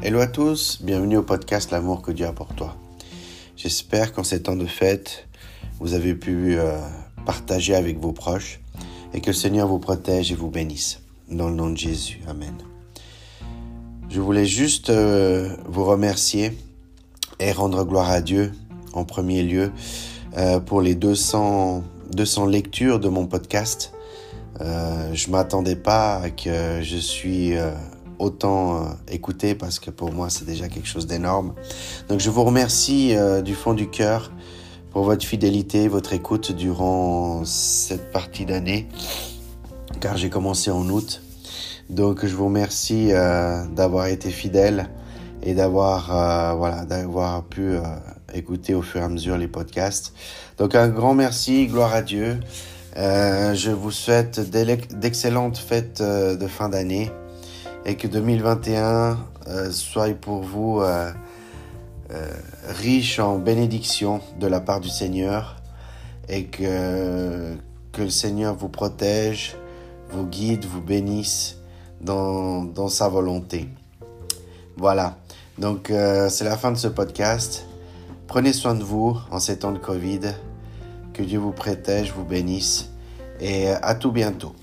[0.00, 2.76] Hello à tous, bienvenue au podcast L'amour que Dieu a pour toi.
[3.56, 5.26] J'espère qu'en ces temps de fête,
[5.80, 6.78] vous avez pu euh,
[7.26, 8.60] partager avec vos proches
[9.12, 11.00] et que le Seigneur vous protège et vous bénisse.
[11.28, 12.54] Dans le nom de Jésus, Amen.
[14.08, 16.56] Je voulais juste euh, vous remercier
[17.40, 18.52] et rendre gloire à Dieu
[18.92, 19.72] en premier lieu
[20.36, 23.92] euh, pour les 200, 200 lectures de mon podcast.
[24.60, 27.54] je m'attendais pas à que je suis
[28.18, 31.54] autant euh, écouter parce que pour moi c'est déjà quelque chose d'énorme.
[32.08, 34.32] Donc je vous remercie euh, du fond du cœur
[34.90, 38.88] pour votre fidélité, votre écoute durant cette partie d'année
[40.00, 41.22] car j'ai commencé en août.
[41.90, 44.88] Donc je vous remercie euh, d'avoir été fidèle
[45.42, 47.76] et d'avoir voilà d'avoir pu
[48.34, 50.12] écouter au fur et à mesure les podcasts.
[50.58, 52.40] Donc un grand merci, gloire à Dieu.
[52.96, 57.12] je vous souhaite d'excellentes fêtes de fin d'année
[57.84, 61.10] et que 2021 euh, soit pour vous euh,
[62.10, 62.30] euh,
[62.68, 65.56] riche en bénédictions de la part du Seigneur
[66.28, 67.54] et que,
[67.92, 69.56] que le Seigneur vous protège,
[70.10, 71.58] vous guide, vous bénisse
[72.00, 73.68] dans, dans sa volonté.
[74.76, 75.16] Voilà,
[75.58, 75.90] donc
[76.28, 77.66] c'est la fin de ce podcast.
[78.28, 80.20] Prenez soin de vous en ces temps de Covid.
[81.14, 82.90] Que Dieu vous protège, vous bénisse
[83.40, 84.54] et à tout bientôt.